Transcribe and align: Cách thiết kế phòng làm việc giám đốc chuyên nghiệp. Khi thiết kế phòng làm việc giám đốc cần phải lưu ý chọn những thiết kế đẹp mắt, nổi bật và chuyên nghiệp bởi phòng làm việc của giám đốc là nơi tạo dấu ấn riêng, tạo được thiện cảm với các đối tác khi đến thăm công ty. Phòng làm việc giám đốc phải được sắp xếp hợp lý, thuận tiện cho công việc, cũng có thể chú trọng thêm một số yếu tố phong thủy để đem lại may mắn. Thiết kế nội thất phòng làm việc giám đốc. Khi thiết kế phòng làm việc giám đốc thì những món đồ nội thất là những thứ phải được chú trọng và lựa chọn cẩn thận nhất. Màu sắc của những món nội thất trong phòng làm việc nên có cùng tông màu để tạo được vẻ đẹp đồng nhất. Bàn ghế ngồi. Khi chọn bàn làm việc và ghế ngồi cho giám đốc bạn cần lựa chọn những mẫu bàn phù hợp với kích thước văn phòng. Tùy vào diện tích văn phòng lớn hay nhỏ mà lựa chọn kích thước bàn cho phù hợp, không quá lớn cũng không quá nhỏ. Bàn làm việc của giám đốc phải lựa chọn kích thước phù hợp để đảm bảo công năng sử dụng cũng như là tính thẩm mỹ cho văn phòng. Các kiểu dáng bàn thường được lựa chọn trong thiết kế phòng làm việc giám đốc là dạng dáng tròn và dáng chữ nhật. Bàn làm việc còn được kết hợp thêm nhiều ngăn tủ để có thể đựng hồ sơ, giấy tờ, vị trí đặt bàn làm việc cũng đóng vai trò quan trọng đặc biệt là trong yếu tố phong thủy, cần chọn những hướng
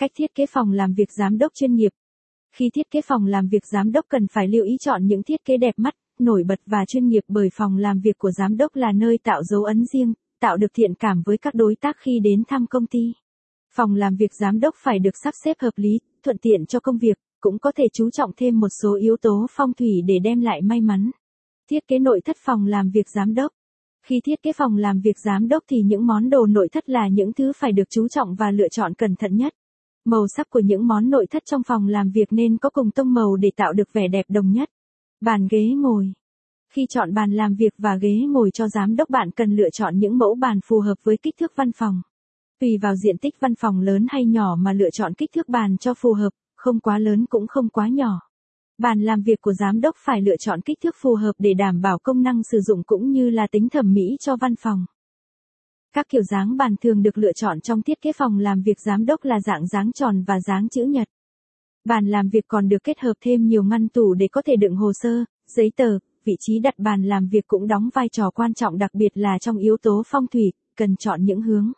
Cách 0.00 0.10
thiết 0.14 0.34
kế 0.34 0.46
phòng 0.46 0.72
làm 0.72 0.92
việc 0.94 1.08
giám 1.18 1.38
đốc 1.38 1.54
chuyên 1.54 1.74
nghiệp. 1.74 1.92
Khi 2.56 2.70
thiết 2.74 2.90
kế 2.90 3.00
phòng 3.08 3.26
làm 3.26 3.48
việc 3.48 3.66
giám 3.72 3.92
đốc 3.92 4.04
cần 4.08 4.26
phải 4.32 4.48
lưu 4.48 4.64
ý 4.64 4.76
chọn 4.80 5.06
những 5.06 5.22
thiết 5.22 5.44
kế 5.44 5.56
đẹp 5.56 5.74
mắt, 5.76 5.94
nổi 6.18 6.44
bật 6.48 6.60
và 6.66 6.84
chuyên 6.88 7.06
nghiệp 7.06 7.24
bởi 7.28 7.48
phòng 7.52 7.76
làm 7.76 8.00
việc 8.00 8.18
của 8.18 8.30
giám 8.30 8.56
đốc 8.56 8.76
là 8.76 8.92
nơi 8.92 9.18
tạo 9.22 9.42
dấu 9.42 9.64
ấn 9.64 9.84
riêng, 9.92 10.14
tạo 10.40 10.56
được 10.56 10.66
thiện 10.74 10.94
cảm 10.94 11.22
với 11.26 11.38
các 11.38 11.54
đối 11.54 11.74
tác 11.80 11.96
khi 11.98 12.20
đến 12.22 12.42
thăm 12.48 12.66
công 12.66 12.86
ty. 12.86 13.12
Phòng 13.74 13.94
làm 13.94 14.16
việc 14.16 14.30
giám 14.40 14.60
đốc 14.60 14.74
phải 14.82 14.98
được 14.98 15.14
sắp 15.24 15.34
xếp 15.44 15.56
hợp 15.60 15.74
lý, 15.76 15.98
thuận 16.22 16.38
tiện 16.38 16.66
cho 16.66 16.80
công 16.80 16.98
việc, 16.98 17.18
cũng 17.40 17.58
có 17.58 17.72
thể 17.76 17.84
chú 17.92 18.10
trọng 18.10 18.30
thêm 18.36 18.60
một 18.60 18.70
số 18.82 18.96
yếu 19.00 19.16
tố 19.16 19.46
phong 19.50 19.72
thủy 19.72 19.92
để 20.06 20.18
đem 20.24 20.40
lại 20.40 20.62
may 20.62 20.80
mắn. 20.80 21.10
Thiết 21.70 21.88
kế 21.88 21.98
nội 21.98 22.20
thất 22.24 22.36
phòng 22.44 22.66
làm 22.66 22.90
việc 22.90 23.08
giám 23.14 23.34
đốc. 23.34 23.52
Khi 24.06 24.20
thiết 24.24 24.42
kế 24.42 24.52
phòng 24.52 24.76
làm 24.76 25.00
việc 25.00 25.18
giám 25.24 25.48
đốc 25.48 25.64
thì 25.68 25.82
những 25.82 26.06
món 26.06 26.30
đồ 26.30 26.46
nội 26.46 26.68
thất 26.72 26.90
là 26.90 27.08
những 27.08 27.32
thứ 27.32 27.52
phải 27.56 27.72
được 27.72 27.90
chú 27.90 28.08
trọng 28.08 28.34
và 28.34 28.50
lựa 28.50 28.68
chọn 28.68 28.94
cẩn 28.94 29.16
thận 29.16 29.36
nhất. 29.36 29.52
Màu 30.04 30.26
sắc 30.36 30.50
của 30.50 30.60
những 30.60 30.86
món 30.86 31.10
nội 31.10 31.26
thất 31.30 31.42
trong 31.44 31.62
phòng 31.62 31.88
làm 31.88 32.10
việc 32.10 32.32
nên 32.32 32.58
có 32.58 32.70
cùng 32.70 32.90
tông 32.90 33.14
màu 33.14 33.36
để 33.36 33.50
tạo 33.56 33.72
được 33.72 33.92
vẻ 33.92 34.08
đẹp 34.08 34.24
đồng 34.28 34.52
nhất. 34.52 34.70
Bàn 35.20 35.48
ghế 35.50 35.68
ngồi. 35.68 36.12
Khi 36.72 36.86
chọn 36.88 37.14
bàn 37.14 37.32
làm 37.32 37.54
việc 37.54 37.74
và 37.78 37.96
ghế 37.96 38.20
ngồi 38.28 38.50
cho 38.50 38.68
giám 38.68 38.96
đốc 38.96 39.10
bạn 39.10 39.30
cần 39.30 39.56
lựa 39.56 39.70
chọn 39.70 39.98
những 39.98 40.18
mẫu 40.18 40.34
bàn 40.34 40.60
phù 40.64 40.80
hợp 40.80 40.94
với 41.02 41.16
kích 41.22 41.34
thước 41.40 41.52
văn 41.56 41.72
phòng. 41.72 42.02
Tùy 42.60 42.78
vào 42.82 42.96
diện 42.96 43.18
tích 43.18 43.34
văn 43.40 43.54
phòng 43.54 43.80
lớn 43.80 44.06
hay 44.08 44.24
nhỏ 44.24 44.56
mà 44.58 44.72
lựa 44.72 44.90
chọn 44.90 45.14
kích 45.14 45.30
thước 45.34 45.48
bàn 45.48 45.76
cho 45.76 45.94
phù 45.94 46.12
hợp, 46.12 46.30
không 46.56 46.80
quá 46.80 46.98
lớn 46.98 47.26
cũng 47.26 47.46
không 47.46 47.68
quá 47.68 47.88
nhỏ. 47.88 48.20
Bàn 48.78 49.00
làm 49.00 49.22
việc 49.22 49.40
của 49.40 49.52
giám 49.52 49.80
đốc 49.80 49.96
phải 50.04 50.22
lựa 50.22 50.36
chọn 50.36 50.60
kích 50.60 50.78
thước 50.82 50.96
phù 51.02 51.14
hợp 51.14 51.32
để 51.38 51.54
đảm 51.54 51.80
bảo 51.80 51.98
công 51.98 52.22
năng 52.22 52.42
sử 52.42 52.60
dụng 52.60 52.82
cũng 52.82 53.10
như 53.10 53.30
là 53.30 53.46
tính 53.46 53.68
thẩm 53.68 53.94
mỹ 53.94 54.16
cho 54.20 54.36
văn 54.36 54.54
phòng. 54.56 54.84
Các 55.94 56.06
kiểu 56.08 56.22
dáng 56.22 56.56
bàn 56.56 56.74
thường 56.82 57.02
được 57.02 57.18
lựa 57.18 57.32
chọn 57.32 57.60
trong 57.60 57.82
thiết 57.82 58.00
kế 58.00 58.12
phòng 58.12 58.38
làm 58.38 58.62
việc 58.62 58.80
giám 58.80 59.06
đốc 59.06 59.24
là 59.24 59.40
dạng 59.40 59.66
dáng 59.66 59.92
tròn 59.92 60.22
và 60.26 60.40
dáng 60.40 60.68
chữ 60.68 60.84
nhật. 60.84 61.08
Bàn 61.84 62.06
làm 62.06 62.28
việc 62.28 62.44
còn 62.48 62.68
được 62.68 62.84
kết 62.84 62.98
hợp 63.00 63.14
thêm 63.20 63.46
nhiều 63.46 63.62
ngăn 63.62 63.88
tủ 63.88 64.14
để 64.14 64.28
có 64.28 64.42
thể 64.46 64.56
đựng 64.56 64.76
hồ 64.76 64.92
sơ, 64.94 65.24
giấy 65.56 65.72
tờ, 65.76 65.98
vị 66.24 66.32
trí 66.40 66.58
đặt 66.58 66.74
bàn 66.78 67.02
làm 67.02 67.28
việc 67.28 67.46
cũng 67.46 67.66
đóng 67.66 67.88
vai 67.94 68.08
trò 68.12 68.30
quan 68.30 68.54
trọng 68.54 68.78
đặc 68.78 68.90
biệt 68.94 69.08
là 69.14 69.38
trong 69.38 69.56
yếu 69.56 69.76
tố 69.82 70.02
phong 70.06 70.26
thủy, 70.26 70.52
cần 70.76 70.96
chọn 70.96 71.24
những 71.24 71.42
hướng 71.42 71.72